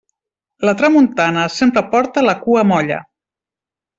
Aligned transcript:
La 0.67 0.71
tramuntana 0.79 1.43
sempre 1.57 1.83
porta 1.93 2.25
la 2.31 2.35
cua 2.47 2.63
molla. 2.73 3.01